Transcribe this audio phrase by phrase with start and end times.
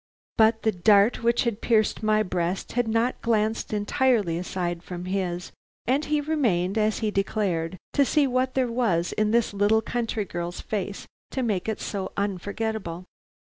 [0.35, 5.51] But the dart which had pierced my breast had not glanced entirely aside from his,
[5.85, 10.25] and he remained, as he declared, to see what there was in this little country
[10.25, 13.05] girl's face to make it so unforgettable.